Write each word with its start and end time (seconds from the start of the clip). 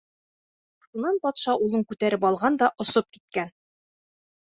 Шунан 0.85 1.19
батша 1.27 1.53
улын 1.67 1.85
күтәреп 1.93 2.29
алған 2.33 2.61
да 2.65 2.73
осоп 2.87 3.11
киткән. 3.15 3.57